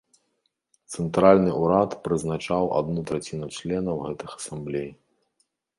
[0.95, 4.89] Цэнтральны ўрад прызначаў адну траціну членаў гэтых асамблей.